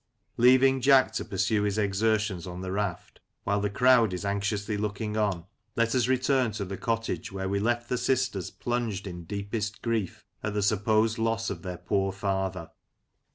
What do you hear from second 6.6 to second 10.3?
the cottage, where we left the sisters plunged in deepest grief